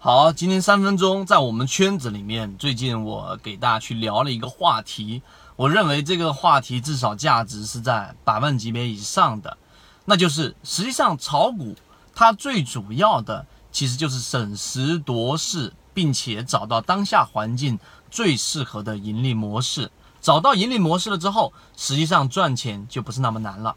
[0.00, 5.22] 好，今天三分钟在我们圈子里面，最近我给大家去聊了一个话题，
[5.56, 9.58] 我认为这个话题至少价值是在百万级别以上的，
[10.04, 11.74] 那就是实际上炒股
[12.14, 17.76] 它最主要的其实就是审时度势，并且找到当下环境
[18.08, 19.90] 最适合的盈利模式。
[20.20, 23.74] 找到盈利模式了之后，实际上赚钱就不是那么难了。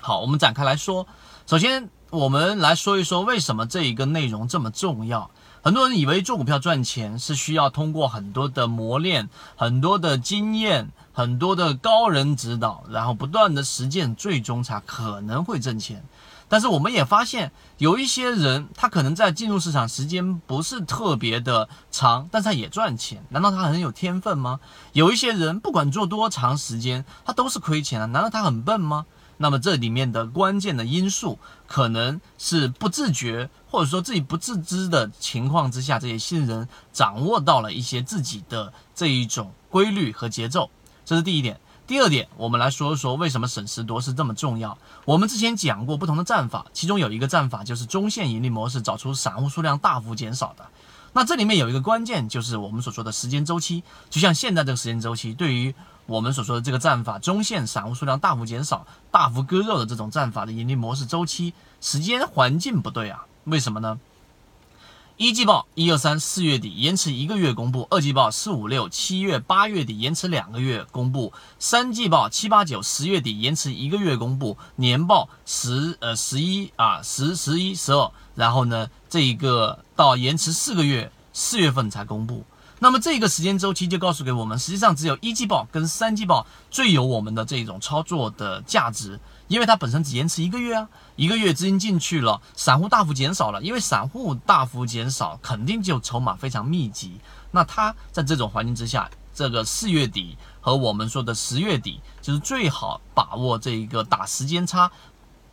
[0.00, 1.06] 好，我们展开来说，
[1.46, 1.90] 首先。
[2.14, 5.32] 我们来说一说为什么这一个内容这么重要。
[5.62, 16.04] 很多人以为做股票赚钱是需要通过很多的磨练、很多的经验、很多的高人指导，然后不断的实践，最终才可能会挣钱。
[16.48, 23.24] 但是我们也发现，有一些人他可能在进入市场时间不是特别的长，但是他也赚钱。
[23.30, 24.60] 难道他很有天分吗？
[24.92, 28.06] 有一些人不管做多长时间，他都是亏钱的。
[28.06, 29.06] 难道他很笨吗？
[29.36, 40.70] 那么这里面的关键的因素，可能是不自觉，或者说自己不自知的情况之下，这些新人掌握到了一些自己的这一种规律和节奏，
[41.04, 41.60] 这是第一点。
[41.86, 44.78] 第二点，我们来说一说为什么审时度势这么重要。
[45.04, 50.64] 我们之前讲过不同的战法，其中有一个战法就是中线盈利模式，找出散户数量大幅减少的。
[51.16, 55.72] 那这里面有一个关键，就是我们所说的时间周期，就像现在这个时间周期，对于
[56.06, 63.26] 我们所说的这个战法，中线散户数量大幅减少、大幅割肉的这种战法的盈利模式周期时间环境不对啊？
[63.44, 63.98] 为什么呢？
[65.16, 82.42] 一季报一二三四月底延迟一个月公布，二季报四五六七月八月底延迟两个月公布，三季报七八九十月底延迟一个月公布，年报十呃十一啊十十一十二，然后呢这一个到延迟四个月，四月份才公布。
[82.80, 97.20] 那么这个时间周期就告诉给我们，实际上只有一季报跟三季报最有我们的这种操作的价值，因为它本身只延迟一个月啊，一个月资金进去了，散户大幅减少了，因为散户大幅减少，肯定就筹码非常密集。
[97.50, 104.90] 那它在这种环境之下，这个四月底和我们说的十月底，就是最好把握这一个打时间差、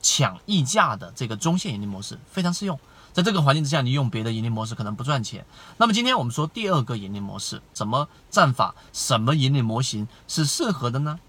[0.02, 2.80] 抢溢价的这个中线盈利模式，非常适用。
[3.14, 5.46] 在这个环境之下，你用别的盈利模式可能不赚钱。
[5.76, 11.20] 那么今天我们说第二个盈利模式，怎么战法，什么盈利模型是适合的呢？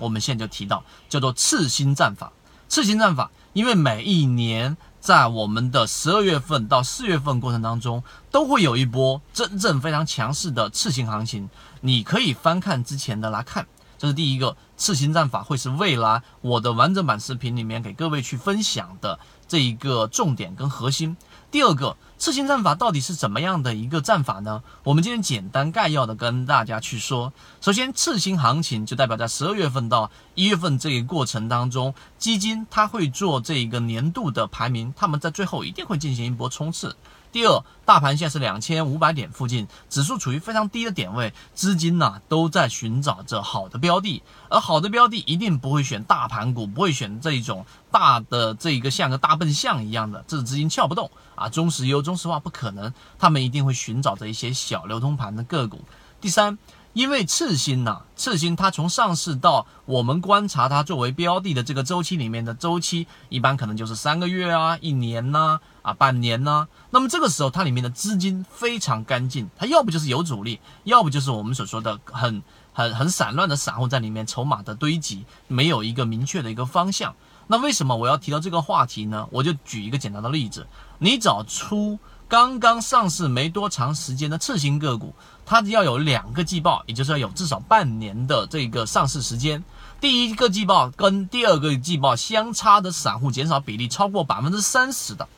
[0.00, 2.32] 我们现在就提到叫做次新战法。
[2.68, 11.50] 次新战法，因为每一年在我们的十二月份到四月份过程当中，都会有一波真正非常强势的次新行情。
[11.80, 13.66] 你可以翻看之前的来看，
[13.98, 19.18] 这是第一个次新战法，会是未来我的完整版视频里面给各位去分享的
[19.48, 21.16] 这一个重点跟核心。
[21.50, 24.62] 第二个次新战法到底是怎么样的一个战法呢？
[24.84, 27.32] 我们今天简单概要的跟大家去说。
[27.60, 36.94] 首先，次新行情就代表在十二月份到一月份这一过程当中，基金它会做这一个年度的排名，他们在最后一定会进行一波冲刺。
[37.32, 51.48] 第二，大盘现在是两千五百点附近，指数处于非常低的点位，资金呢都在寻找着好的标的，而好的标的一定不会选大盘股，不会选这一种大的这一个像个大笨象一样的，这资金撬不动啊。
[51.48, 55.84] 中石油、中石化不可能，他们一定会寻找着一些小流通盘的个股。
[56.20, 56.58] 第三。
[56.92, 66.66] 因为次新呐，次新它从上市到我们观察它作为标的的这个周期里面的周期，一般可能就是三个月啊、一年呐、啊半年呐。
[66.90, 72.42] 那么这个时候它里面的资金非常干净，它要不就是有主力，要不就是我们所说的很
[72.72, 77.14] 很很散乱的散户在里面筹码的堆积，没有一个明确的一个方向。
[77.46, 79.28] 那为什么我要提到这个话题呢？
[79.30, 80.66] 我就举一个简单的例子，
[80.98, 82.00] 你找出。
[82.30, 85.12] 刚刚上市没多长时间的次新个股，
[85.44, 89.64] 它要有两个季报，也就是要有至少半年的这个上市时间。
[90.00, 95.28] 第一个季报跟第二个季报相差的散户减少比例超过百分之三十的。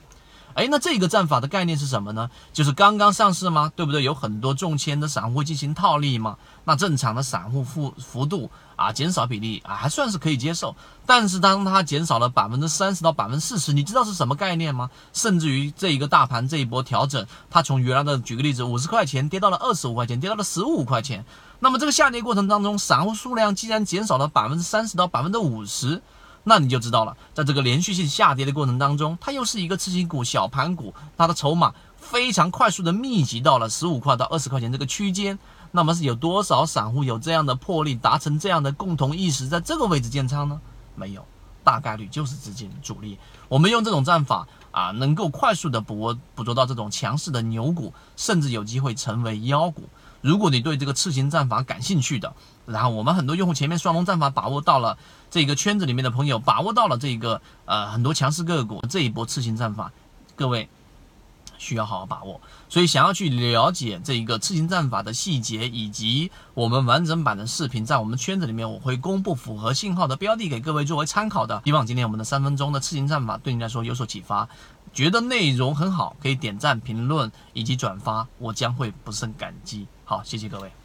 [0.55, 2.31] 哎，那这个战法的概念是什么呢？
[2.53, 3.73] 就是刚刚上市吗？
[3.75, 4.03] 对不对？
[4.03, 6.37] 有很多中签的散户进行套利吗？
[6.65, 10.77] 那正常的散户幅幅度啊，减少比例啊，还算是可以接受。
[11.05, 14.91] 但是当它减少了百分之三十到百分之四十，你知道是什么概念吗？
[15.13, 21.25] 甚至于这一个大盘这一波调整，它从原来的举个例子五十块钱跌到了二十五块钱，跌到了十五块钱。
[21.59, 26.03] 那么这个下跌过程当中，散户数量既然减少了百分之三十到百分之五十。
[26.45, 35.39] 那你就知道了，在这个连续性下跌的过程当中，它又是一个次新股、小盘股，它的筹码非常快速的密集到了十五块到二十块钱这个区间。
[35.75, 40.61] 那么是有多少散户有这样的魄力，达成这样的共同意识，在这个位置建仓呢？
[40.95, 41.25] 没有，
[41.65, 43.19] 大概率就是资金主力。
[43.49, 49.89] 我们用这种战法啊，能够快速的捕捕捉到这种强势的牛股，甚至有机会成为妖股。
[50.21, 52.33] 如果你对这个次新战法感兴趣的，
[52.65, 54.97] 然后我们很多用户前面双龙战法把握到了，
[55.31, 59.91] 这个圈子里面的朋友把握到了这个呃很多强势个股这一波次新战法，
[60.37, 60.69] 各位
[61.63, 62.41] 需要好好把握。
[62.69, 71.63] 所以想要去了解这一个刺青战法的细节，以及我们完整版的视频，在我们圈子里面我会公布符合信号的标的给各位作为参考的。
[71.65, 74.49] 希望今天我们的三分钟的刺青战法对你来说有所启发。
[74.93, 79.87] 觉得内容很好，可以点赞、评论以及转发，我将会不胜感激。
[80.05, 80.82] 好，谢谢各位。